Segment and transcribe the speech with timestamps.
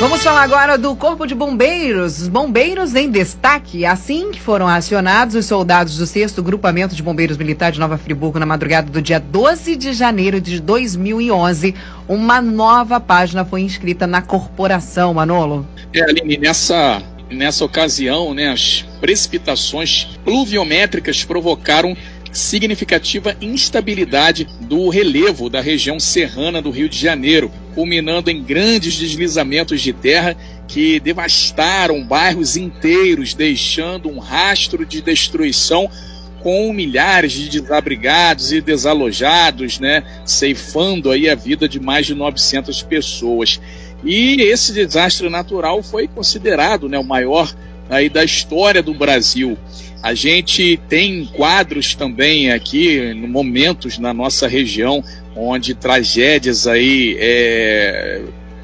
[0.00, 2.20] Vamos falar agora do Corpo de Bombeiros.
[2.22, 3.84] Os bombeiros em destaque.
[3.84, 8.38] Assim que foram acionados os soldados do 6 Grupamento de Bombeiros Militar de Nova Friburgo
[8.38, 11.74] na madrugada do dia 12 de janeiro de 2011,
[12.06, 15.66] uma nova página foi inscrita na corporação, Manolo.
[15.92, 21.96] É, Aline, nessa, nessa ocasião, né, as precipitações pluviométricas provocaram
[22.32, 29.80] significativa instabilidade do relevo da região serrana do Rio de Janeiro, culminando em grandes deslizamentos
[29.80, 35.88] de terra que devastaram bairros inteiros, deixando um rastro de destruição
[36.40, 42.82] com milhares de desabrigados e desalojados, né, ceifando aí a vida de mais de 900
[42.82, 43.60] pessoas.
[44.02, 47.54] E esse desastre natural foi considerado, né, o maior
[47.88, 49.56] aí da história do Brasil.
[50.02, 55.02] A gente tem quadros também aqui, momentos na nossa região,
[55.38, 58.22] onde tragédias aí é,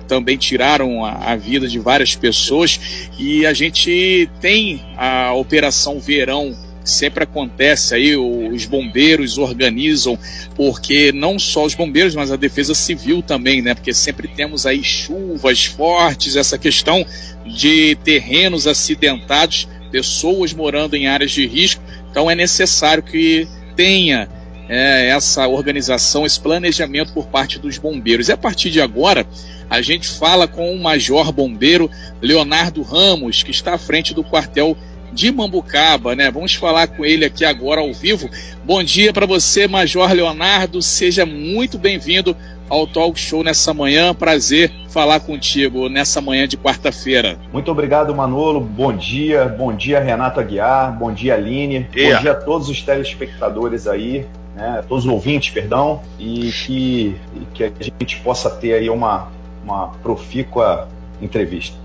[0.09, 6.55] também tiraram a, a, vida de várias pessoas e a gente tem a Operação Verão
[6.84, 10.19] sempre acontece aí, os bombeiros organizam,
[10.55, 13.75] porque não só os bombeiros, mas a defesa civil também, né?
[13.75, 17.05] Porque sempre temos aí chuvas fortes, essa questão
[17.47, 24.28] de terrenos acidentados, pessoas morando em áreas de risco, então é necessário que tenha
[24.69, 28.29] é, essa organização, esse planejamento por parte dos bombeiros.
[28.29, 29.27] E a partir de agora,
[29.69, 31.91] a gente fala com o Major Bombeiro
[32.21, 34.77] Leonardo Ramos, que está à frente do quartel
[35.12, 36.31] de Mambucaba, né?
[36.31, 38.29] Vamos falar com ele aqui agora ao vivo.
[38.65, 40.83] Bom dia para você, Major Leonardo.
[40.83, 42.37] Seja muito bem-vindo
[42.69, 44.12] ao Talk Show nessa manhã.
[44.12, 47.39] Prazer falar contigo nessa manhã de quarta-feira.
[47.53, 48.61] Muito obrigado, Manolo.
[48.61, 49.45] Bom dia.
[49.45, 50.99] Bom dia, Renato Aguiar.
[50.99, 51.81] Bom dia, Aline.
[51.81, 54.27] Bom dia a todos os telespectadores aí.
[54.55, 59.28] Né, todos os ouvintes, perdão, e que, e que a gente possa ter aí uma,
[59.64, 60.88] uma profícua
[61.20, 61.77] entrevista.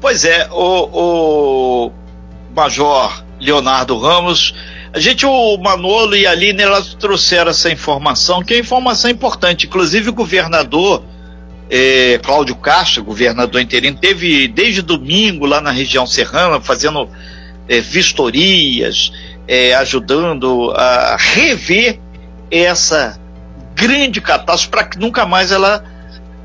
[0.00, 1.92] Pois é, o, o
[2.54, 4.54] Major Leonardo Ramos.
[4.92, 9.66] A gente, o Manolo e a Aline, elas trouxeram essa informação, que é informação importante.
[9.66, 11.02] Inclusive, o governador
[11.68, 17.08] é, Cláudio Castro, governador interino, teve desde domingo lá na região serrana fazendo
[17.68, 19.12] é, vistorias,
[19.46, 21.98] é, ajudando a rever
[22.50, 23.18] essa
[23.74, 25.84] grande catástrofe para que nunca mais ela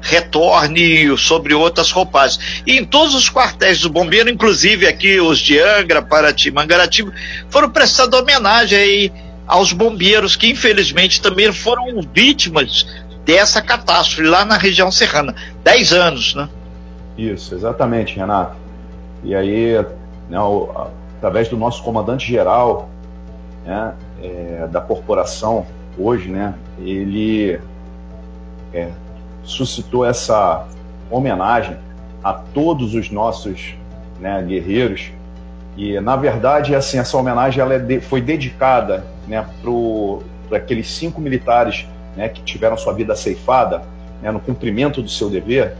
[0.01, 2.63] retorne sobre outras roupagens.
[2.65, 7.11] E em todos os quartéis do bombeiro, inclusive aqui os de Angra, Paraty, Mangaratiba,
[7.49, 9.11] foram prestando homenagem aí
[9.45, 12.85] aos bombeiros que infelizmente também foram vítimas
[13.25, 15.35] dessa catástrofe lá na região serrana.
[15.63, 16.47] Dez anos, né?
[17.17, 18.55] Isso, exatamente, Renato.
[19.23, 19.73] E aí,
[20.29, 20.87] né, o,
[21.19, 22.87] através do nosso comandante-geral
[23.65, 23.93] né,
[24.23, 25.65] é, da corporação,
[25.97, 27.59] hoje, né, ele
[28.73, 28.89] é,
[29.43, 30.65] suscitou essa
[31.11, 31.77] homenagem
[32.23, 33.75] a todos os nossos
[34.19, 35.11] né, guerreiros.
[35.75, 39.45] E, na verdade, assim, essa homenagem ela é de, foi dedicada né,
[40.49, 41.85] para aqueles cinco militares
[42.15, 43.83] né, que tiveram sua vida ceifada
[44.21, 45.75] né, no cumprimento do seu dever,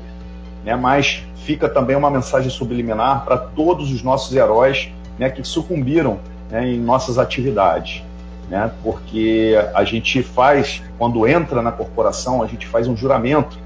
[0.66, 6.19] né, mas fica também uma mensagem subliminar para todos os nossos heróis né, que sucumbiram
[6.50, 8.02] né, em nossas atividades.
[8.50, 13.59] Né, porque a gente faz, quando entra na corporação, a gente faz um juramento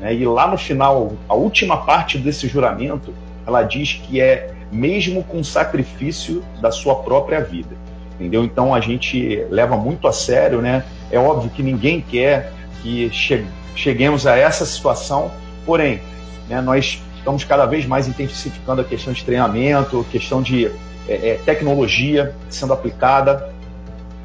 [0.00, 0.14] né?
[0.14, 3.12] E lá no final, a última parte desse juramento,
[3.46, 7.76] ela diz que é mesmo com sacrifício da sua própria vida.
[8.14, 8.44] Entendeu?
[8.44, 10.84] Então a gente leva muito a sério, né?
[11.10, 12.52] É óbvio que ninguém quer
[12.82, 13.44] que che
[13.74, 15.30] cheguemos a essa situação,
[15.64, 16.00] porém,
[16.48, 20.68] né, nós estamos cada vez mais intensificando a questão de treinamento, questão de
[21.08, 23.52] é, é, tecnologia sendo aplicada,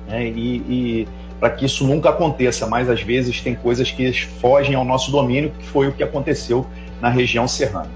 [0.07, 1.07] né, e, e
[1.39, 5.51] para que isso nunca aconteça, mas às vezes tem coisas que fogem ao nosso domínio,
[5.57, 6.65] que foi o que aconteceu
[7.01, 7.89] na região serrana.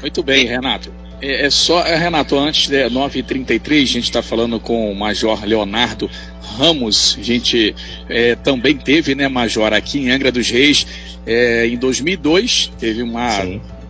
[0.00, 0.92] Muito bem, Renato.
[1.20, 5.44] É, é só, é, Renato, antes de 9h33, a gente está falando com o Major
[5.44, 7.16] Leonardo Ramos.
[7.18, 7.74] A gente
[8.08, 10.86] é, também teve, né, Major, aqui em Angra dos Reis,
[11.26, 13.28] em 2002, teve uma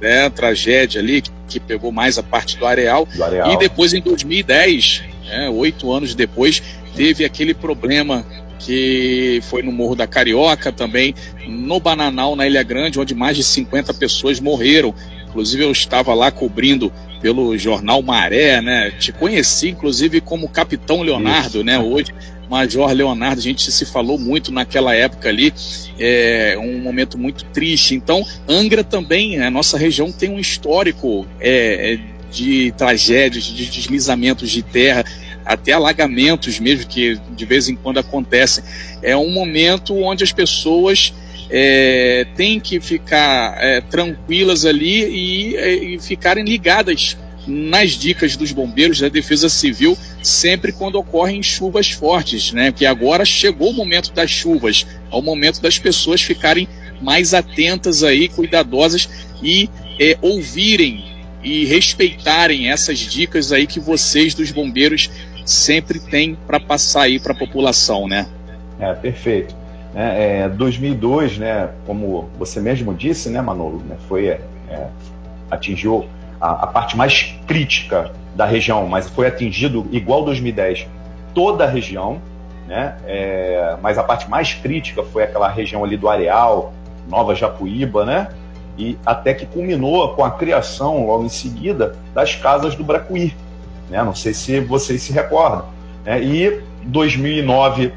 [0.01, 3.07] né, tragédia ali que, pegou mais a parte do areal.
[3.07, 3.53] do areal.
[3.53, 6.63] E depois, em 2010, né, oito anos depois,
[6.95, 8.25] teve aquele problema
[8.59, 11.15] que foi no Morro da Carioca também,
[11.47, 14.95] no Bananal, na Ilha Grande, onde mais de 50 pessoas morreram.
[15.29, 18.91] Inclusive eu estava lá cobrindo pelo jornal Maré, né?
[18.91, 21.65] Te conheci, inclusive, como Capitão Leonardo, Isso.
[21.65, 21.79] né?
[21.79, 22.13] Hoje,
[22.49, 25.53] Major Leonardo, a gente se falou muito naquela época ali,
[25.99, 27.95] é um momento muito triste.
[27.95, 34.51] Então, Angra também, a nossa região tem um histórico é, é de tragédias, de deslizamentos
[34.51, 35.05] de terra
[35.45, 38.63] até alagamentos mesmo, que de vez em quando acontecem.
[39.03, 41.15] É um momento onde as pessoas
[41.51, 47.17] é, têm que ficar é, tranquilas ali e, e ficarem ligadas
[47.49, 52.71] nas dicas dos bombeiros da Defesa Civil sempre quando ocorrem chuvas fortes, né?
[52.71, 56.69] Que agora chegou o momento das chuvas, ao momento das pessoas ficarem
[57.01, 59.09] mais atentas aí, cuidadosas
[59.43, 61.05] e é, ouvirem
[61.43, 65.09] e respeitarem essas dicas aí que vocês dos bombeiros
[65.47, 68.27] sempre têm para passar aí para a população, né?
[68.79, 69.55] É, perfeito.
[69.95, 74.41] É, é, 2002, né, como você mesmo disse, né, Manolo, né, foi, é,
[75.51, 76.07] atingiu
[76.41, 80.87] a, a, parte mais crítica da região, mas foi atingido igual 2010
[81.35, 82.21] toda a região,
[82.67, 86.73] né, é, mas a parte mais crítica foi aquela região ali do Areal,
[87.09, 88.29] Nova Japuíba, né,
[88.79, 93.35] e até que culminou com a criação, logo em seguida, das casas do Bracuí.
[93.91, 94.03] Né?
[94.03, 95.65] Não sei se vocês se recordam.
[96.05, 96.23] Né?
[96.23, 97.93] E 2009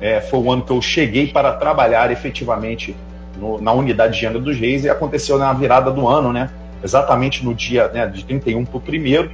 [0.00, 2.96] é, foi o ano que eu cheguei para trabalhar efetivamente
[3.38, 6.50] no, na unidade de Angra dos Reis e aconteceu na virada do ano, né?
[6.82, 9.30] Exatamente no dia né, de 31 para o primeiro,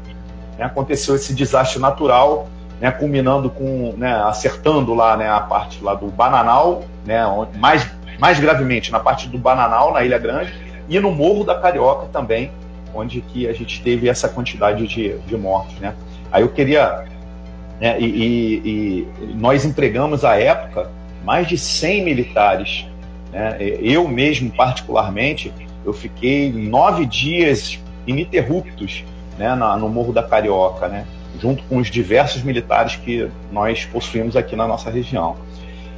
[0.59, 2.49] né, aconteceu esse desastre natural,
[2.81, 7.23] né, culminando com, né, acertando lá né, a parte lá do Bananal, né,
[7.59, 10.53] mais, mais gravemente na parte do Bananal, na Ilha Grande,
[10.89, 12.51] e no Morro da Carioca também,
[12.95, 15.95] onde que a gente teve essa quantidade de, de mortos, né?
[16.31, 17.05] Aí eu queria,
[17.81, 20.91] né, e, e, e, nós entregamos à época
[21.25, 22.87] mais de 100 militares,
[23.33, 23.57] né?
[23.61, 25.53] Eu mesmo particularmente,
[25.85, 29.05] eu fiquei nove dias ininterruptos,
[29.39, 31.07] né, na, no Morro da Carioca, né?
[31.41, 35.37] Junto com os diversos militares que nós possuímos aqui na nossa região.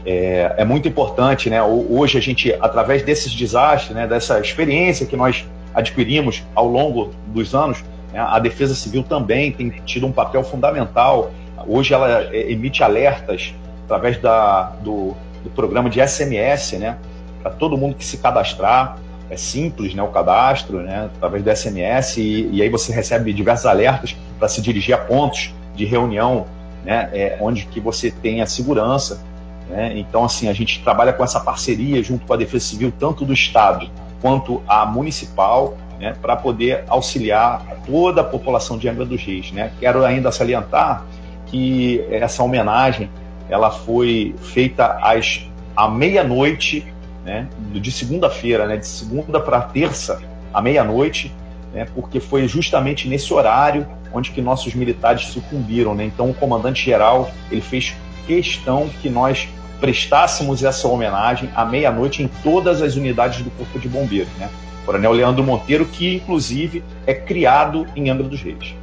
[0.07, 1.63] É, é, muito importante, né?
[1.63, 5.45] Hoje a gente, através desses desastres, né, dessa experiência que nós
[5.75, 7.83] adquirimos ao longo dos anos,
[8.13, 11.33] né, a Defesa Civil também tem tido um papel fundamental.
[11.67, 13.55] Hoje ela é, emite alertas
[13.85, 16.97] através da, do, do programa de SMS, né?
[17.43, 18.99] Para todo mundo que se cadastrar,
[19.31, 20.03] é simples, né?
[20.03, 21.11] O cadastro, né?
[21.17, 25.55] Através do SMS e, e aí você recebe diversos alertas para se dirigir a pontos
[25.75, 26.47] de reunião,
[26.85, 27.09] né?
[27.13, 29.21] É, onde que você tenha segurança
[29.69, 29.93] né?
[29.97, 33.33] Então, assim, a gente trabalha com essa parceria junto com a Defesa Civil, tanto do
[33.33, 33.89] Estado
[34.21, 39.53] quanto a municipal, né, para poder auxiliar toda a população de Angra dos Reis.
[39.53, 39.71] Né?
[39.79, 41.05] Quero ainda salientar
[41.47, 43.11] que essa homenagem
[43.49, 46.87] ela foi feita às, à meia-noite
[47.25, 50.21] né, de segunda-feira, né, de segunda para terça,
[50.53, 51.33] à meia-noite,
[51.73, 55.95] né, porque foi justamente nesse horário onde que nossos militares sucumbiram.
[55.95, 56.05] Né?
[56.05, 57.95] Então, o comandante-geral ele fez
[58.27, 59.49] questão que nós
[59.81, 64.49] prestássemos essa homenagem à meia-noite em todas as unidades do Corpo de Bombeiros, né?
[64.87, 68.75] Coronel Leandro Monteiro, que inclusive é criado em Angra dos Reis.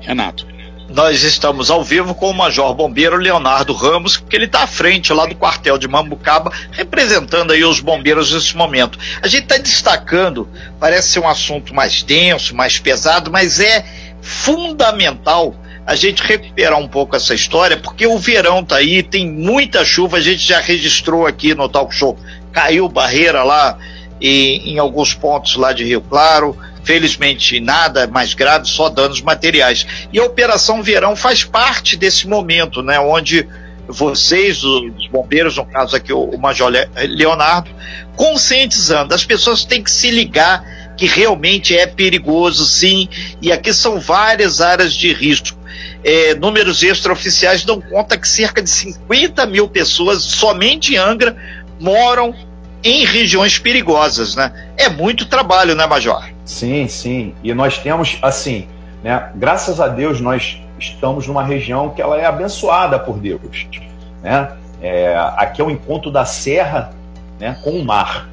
[0.00, 0.46] Renato.
[0.92, 5.12] Nós estamos ao vivo com o Major Bombeiro Leonardo Ramos, que ele está à frente
[5.12, 8.98] lá do quartel de Mambucaba, representando aí os bombeiros nesse momento.
[9.22, 10.48] A gente está destacando,
[10.80, 13.84] parece ser um assunto mais denso, mais pesado, mas é
[14.20, 15.54] fundamental
[15.86, 20.16] a gente recuperar um pouco essa história, porque o verão tá aí, tem muita chuva,
[20.16, 22.18] a gente já registrou aqui no Talk Show,
[22.52, 23.78] caiu barreira lá
[24.20, 29.86] em, em alguns pontos lá de Rio Claro, felizmente nada mais grave, só danos materiais.
[30.12, 33.46] E a Operação Verão faz parte desse momento, né, onde
[33.88, 36.72] vocês, os bombeiros, no caso aqui o, Major
[37.08, 37.70] Leonardo,
[38.14, 40.64] conscientizando, as pessoas têm que se ligar
[40.96, 43.08] que realmente é perigoso, sim,
[43.40, 45.60] e aqui são várias áreas de risco
[46.02, 51.36] é, números extraoficiais dão conta que cerca de 50 mil pessoas, somente em Angra,
[51.78, 52.34] moram
[52.82, 54.52] em regiões perigosas, né?
[54.76, 56.24] É muito trabalho, né, Major?
[56.50, 57.32] Sim, sim.
[57.44, 58.66] E nós temos, assim,
[59.04, 59.30] né?
[59.36, 63.68] Graças a Deus nós estamos numa região que ela é abençoada por Deus,
[64.20, 64.50] né?
[64.82, 66.90] É, aqui é o encontro da serra,
[67.38, 68.28] né, com o mar.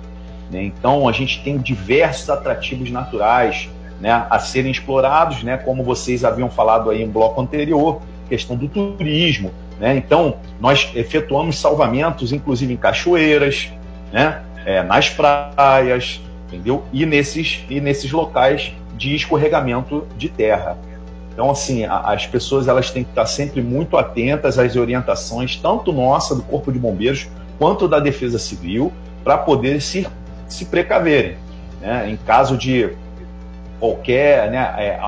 [0.50, 0.64] Né?
[0.64, 3.70] Então a gente tem diversos atrativos naturais,
[4.02, 8.68] né, a serem explorados, né, como vocês haviam falado aí em bloco anterior, questão do
[8.68, 9.52] turismo.
[9.80, 9.96] Né?
[9.96, 13.72] Então, nós efetuamos salvamentos, inclusive em cachoeiras,
[14.12, 16.84] né, é, nas praias, entendeu?
[16.92, 20.78] E nesses, e nesses locais de escorregamento de terra.
[21.34, 25.94] Então, assim, a, as pessoas elas têm que estar sempre muito atentas às orientações, tanto
[25.94, 27.28] nossa, do Corpo de Bombeiros,
[27.60, 28.92] quanto da Defesa Civil,
[29.24, 30.08] para poder se,
[30.48, 31.38] se precaverem.
[31.82, 32.10] Né?
[32.10, 32.90] Em caso de
[33.80, 35.00] qualquer né, é,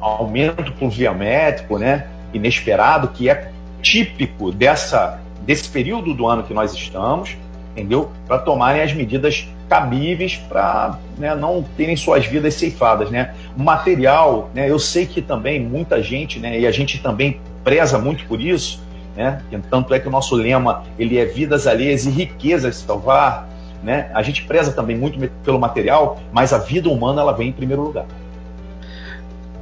[0.00, 7.36] aumento pluviométrico né, inesperado, que é típico dessa, desse período do ano que nós estamos,
[7.72, 8.10] entendeu?
[8.26, 13.32] Para tomarem as medidas cabíveis para né, não terem suas vidas ceifadas, né?
[13.56, 18.26] Material, né, eu sei que também muita gente, né, e a gente também preza muito
[18.26, 18.82] por isso,
[19.16, 19.40] né?
[19.70, 23.48] Tanto é que o nosso lema ele é vidas alheias e riquezas salvar.
[23.82, 24.10] né?
[24.14, 27.82] A gente preza também muito pelo material, mas a vida humana ela vem em primeiro
[27.82, 28.04] lugar.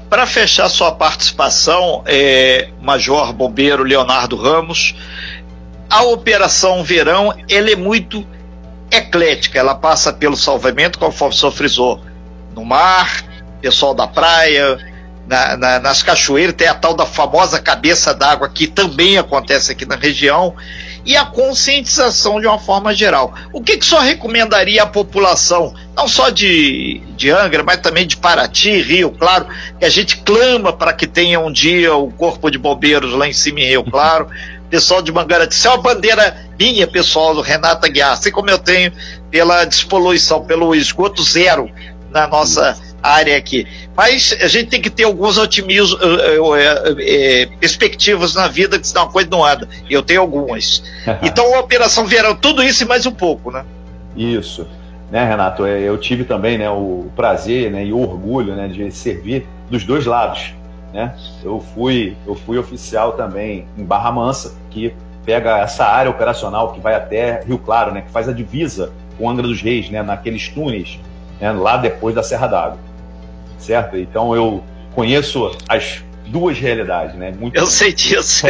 [0.09, 4.97] Para fechar sua participação, é, Major Bombeiro Leonardo Ramos,
[5.89, 8.27] a Operação Verão ele é muito
[8.91, 9.59] eclética.
[9.59, 12.01] Ela passa pelo salvamento, conforme o senhor frisou,
[12.55, 13.25] no mar,
[13.61, 14.79] pessoal da praia,
[15.27, 19.87] na, na, nas cachoeiras, tem a tal da famosa cabeça d'água que também acontece aqui
[19.87, 20.55] na região,
[21.05, 23.33] e a conscientização de uma forma geral.
[23.53, 28.17] O que, que só recomendaria à população, não só de, de Angra, mas também de
[28.17, 29.47] Paraty, Rio Claro,
[29.79, 33.33] que a gente clama para que tenha um dia o Corpo de Bombeiros lá em
[33.33, 34.29] cima em Rio Claro,
[34.71, 38.59] pessoal de Mangaratiba, isso é uma bandeira minha, pessoal, do Renata Guiar, assim como eu
[38.59, 38.93] tenho
[39.31, 41.71] pela despoluição, pelo esgoto zero
[42.11, 43.67] na nossa área aqui.
[43.97, 49.05] Mas a gente tem que ter alguns otimismos, uh, uh, perspectivas na vida, que senão
[49.05, 49.69] a coisa não anda.
[49.89, 50.83] Eu tenho algumas.
[51.23, 53.65] Então, a Operação Verão, tudo isso e mais um pouco, né?
[54.17, 54.67] Isso.
[55.11, 59.47] Né, Renato, eu tive também né, o prazer né, e o orgulho né, de servir
[59.69, 60.55] dos dois lados.
[60.93, 61.15] Né?
[61.45, 64.95] Eu, fui, eu fui oficial também em Barra Mansa, que
[65.25, 69.29] pega essa área operacional que vai até Rio Claro, né, que faz a divisa com
[69.29, 70.99] Angra dos Reis, né, naqueles túneis,
[71.41, 72.91] né, lá depois da Serra d'Água
[73.61, 73.97] certo?
[73.97, 77.33] Então eu conheço as duas realidades, né?
[77.39, 78.47] Muito eu sei disso.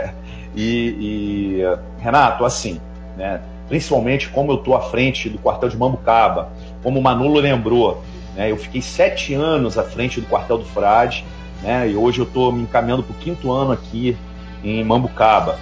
[0.54, 1.62] e, e,
[2.00, 2.80] Renato, assim,
[3.16, 3.40] né?
[3.68, 6.50] Principalmente como eu estou à frente do quartel de Mambucaba,
[6.82, 8.02] como o Manolo lembrou,
[8.36, 8.50] né?
[8.50, 11.24] Eu fiquei sete anos à frente do quartel do Frade,
[11.62, 11.90] né?
[11.90, 14.16] E hoje eu estou me encaminhando para o quinto ano aqui
[14.62, 15.58] em Mambucaba,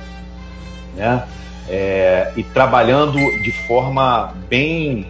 [0.97, 1.25] né?
[1.69, 5.07] É, e trabalhando de forma bem,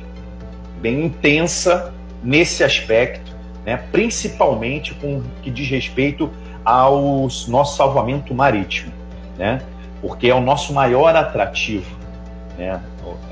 [0.83, 3.31] bem intensa nesse aspecto
[3.65, 6.31] né, principalmente com o que diz respeito
[6.65, 8.93] ao nosso salvamento marítimo,
[9.39, 9.63] né,
[10.01, 11.99] porque é o nosso maior atrativo.
[12.59, 12.81] Né?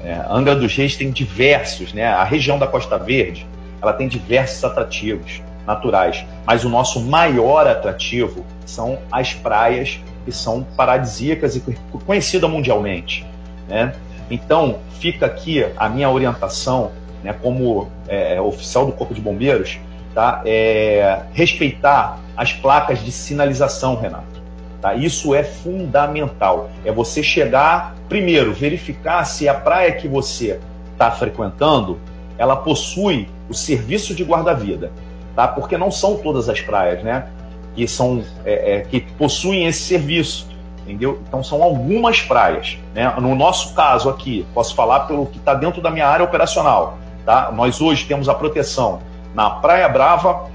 [0.04, 3.46] É, Angra dos Reis tem diversos, né, a região da Costa Verde
[3.80, 10.64] ela tem diversos atrativos naturais, mas o nosso maior atrativo são as praias que são
[10.76, 11.62] paradisíacas e
[12.04, 13.24] conhecidas mundialmente.
[13.68, 13.94] Né?
[14.30, 16.90] Então, fica aqui a minha orientação
[17.22, 19.78] né, como é, oficial do Corpo de Bombeiros
[20.14, 20.42] tá?
[20.44, 24.42] É, respeitar as placas de sinalização, Renato.
[24.80, 24.94] Tá?
[24.94, 26.70] Isso é fundamental.
[26.84, 30.58] É você chegar, primeiro, verificar se a praia que você
[30.92, 31.98] está frequentando
[32.36, 34.92] ela possui o serviço de guarda-vida,
[35.38, 35.46] tá?
[35.46, 37.28] Porque não são todas as praias, né?
[37.76, 40.48] Que são é, é, que possuem esse serviço,
[40.82, 41.22] entendeu?
[41.28, 43.14] Então são algumas praias, né?
[43.20, 47.52] No nosso caso aqui, posso falar pelo que está dentro da minha área operacional, tá?
[47.52, 48.98] Nós hoje temos a proteção
[49.32, 50.50] na Praia Brava,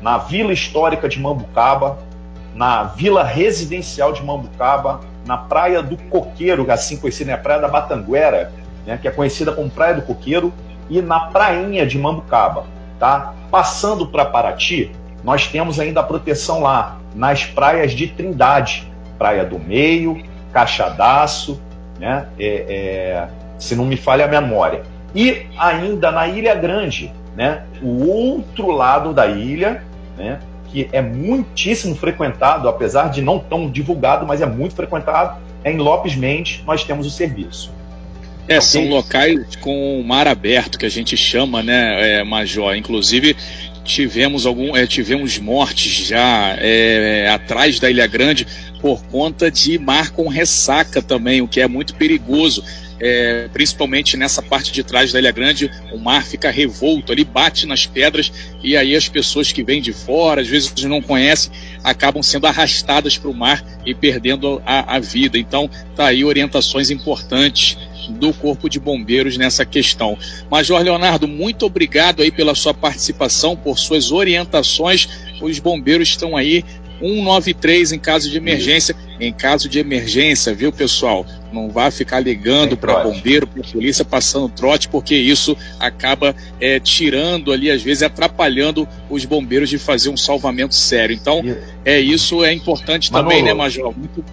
[0.00, 1.98] na Vila Histórica de Mambucaba,
[2.54, 7.34] na Vila Residencial de Mambucaba, na Praia do Coqueiro, assim conhecida, né?
[7.34, 8.52] a Praia da Batanguera,
[8.86, 8.96] né?
[9.02, 10.54] que é conhecida como Praia do Coqueiro,
[10.88, 12.77] e na Prainha de Mambucaba.
[12.98, 13.34] Tá?
[13.50, 14.90] Passando para Paraty,
[15.22, 21.60] nós temos ainda a proteção lá, nas praias de Trindade, Praia do Meio, Caixadaço,
[21.98, 22.28] né?
[22.38, 23.28] É, é,
[23.58, 24.82] se não me falha a memória.
[25.14, 29.82] E ainda na Ilha Grande, né, o outro lado da ilha,
[30.16, 35.70] né, que é muitíssimo frequentado, apesar de não tão divulgado, mas é muito frequentado, é
[35.70, 37.72] em Lopes Mendes, nós temos o serviço.
[38.48, 42.74] É, são locais com mar aberto que a gente chama, né, é, Major.
[42.74, 43.36] Inclusive
[43.84, 48.46] tivemos algum, é, tivemos mortes já é, atrás da Ilha Grande
[48.80, 52.62] por conta de mar com ressaca também, o que é muito perigoso
[53.00, 57.66] é, principalmente nessa parte de trás da Ilha Grande, o mar fica revolto ali, bate
[57.66, 61.52] nas pedras e aí as pessoas que vêm de fora, às vezes não conhecem,
[61.82, 65.38] acabam sendo arrastadas para o mar e perdendo a, a vida.
[65.38, 70.16] Então, tá aí orientações importantes do Corpo de Bombeiros nessa questão.
[70.50, 75.08] Major Leonardo, muito obrigado aí pela sua participação, por suas orientações.
[75.40, 76.64] Os bombeiros estão aí
[77.00, 78.96] 193 em caso de emergência.
[79.20, 81.26] Em caso de emergência, viu, pessoal?
[81.52, 87.52] Não vá ficar ligando para bombeiro, para polícia, passando trote, porque isso acaba é, tirando
[87.52, 91.14] ali, às vezes, atrapalhando os bombeiros de fazer um salvamento sério.
[91.14, 91.42] Então,
[91.84, 93.94] é isso é importante Manolo, também, né, Major?
[93.96, 94.24] Muito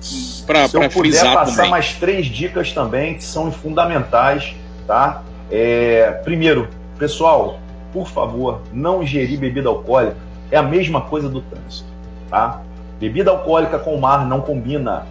[0.45, 1.12] para frisar também.
[1.12, 1.72] Se eu passar também.
[1.72, 4.53] mais três dicas também que são fundamentais,
[4.86, 5.24] tá?
[5.50, 6.67] É, primeiro,
[6.98, 7.60] pessoal,
[7.93, 10.17] por favor, não ingerir bebida alcoólica.
[10.51, 11.95] É a mesma coisa do trânsito
[12.29, 12.62] tá?
[13.00, 15.05] Bebida alcoólica com mar não combina,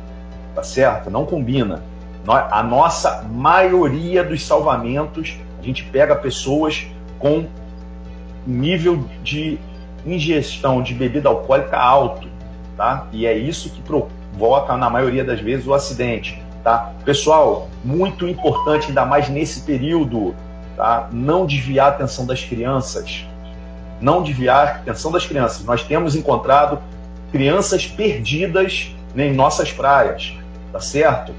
[0.54, 1.10] tá certo?
[1.10, 1.82] Não combina.
[2.26, 6.86] A nossa maioria dos salvamentos, a gente pega pessoas
[7.18, 7.46] com
[8.46, 9.58] nível de
[10.06, 12.28] ingestão de bebida alcoólica alto,
[12.76, 13.06] tá?
[13.12, 16.92] E é isso que provoca, na maioria das vezes, o acidente, tá?
[17.04, 20.34] Pessoal, muito importante, ainda mais nesse período
[20.76, 21.08] tá?
[21.12, 23.24] Não desviar a atenção das crianças.
[24.00, 25.64] Não desviar a atenção das crianças.
[25.64, 26.78] Nós temos encontrado
[27.30, 30.34] crianças perdidas né, em nossas praias,
[30.72, 31.34] tá certo?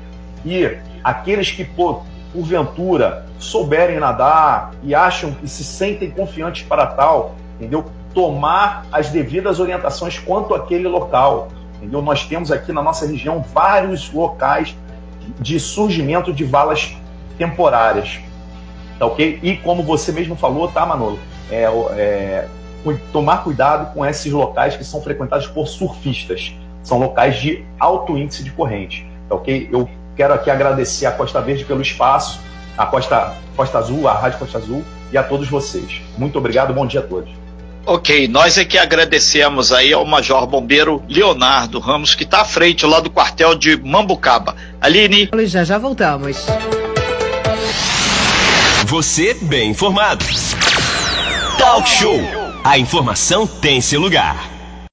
[0.46, 7.36] E aqueles que, por, porventura, souberem nadar e acham que se sentem confiantes para tal,
[7.56, 7.86] entendeu?
[8.14, 11.48] Tomar as devidas orientações quanto àquele local,
[11.78, 12.02] entendeu?
[12.02, 14.76] Nós temos aqui na nossa região vários locais
[15.40, 16.96] de surgimento de valas
[17.38, 18.20] temporárias,
[19.00, 19.40] tá ok?
[19.42, 21.20] E como você mesmo falou, tá, Manolo?
[21.50, 21.64] É,
[21.98, 22.48] é,
[23.12, 26.54] tomar cuidado com esses locais que são frequentados por surfistas.
[26.84, 29.10] São locais de alto índice de corrente.
[29.28, 29.70] Tá ok?
[29.72, 32.40] Eu quero aqui agradecer a Costa Verde pelo espaço,
[32.78, 36.02] a Costa, Costa Azul, a Rádio Costa Azul e a todos vocês.
[36.18, 37.30] Muito obrigado, bom dia a todos.
[37.88, 42.84] Ok, nós é que agradecemos aí ao Major Bombeiro Leonardo Ramos, que está à frente
[42.84, 44.56] lá do quartel de Mambucaba.
[44.82, 45.30] Aline.
[45.46, 46.48] Já já voltamos.
[48.88, 50.26] Você bem informado.
[51.60, 52.20] Talk Show.
[52.64, 54.55] A informação tem seu lugar.